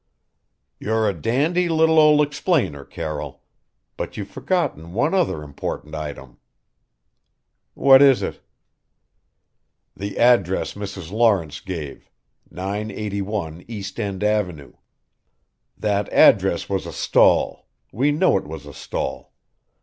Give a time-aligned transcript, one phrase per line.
[0.79, 3.43] "You're a dandy little ol' explainer, Carroll.
[3.97, 6.39] But you've forgotten one other important item."
[7.75, 8.41] "What is it?"
[9.95, 11.11] "The address Mrs.
[11.11, 12.09] Lawrence gave
[12.49, 14.73] 981 East End avenue.
[15.77, 19.33] That address was a stall we know it was a stall.